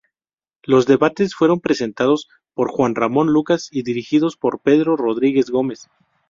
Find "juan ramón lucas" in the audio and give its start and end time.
2.71-3.67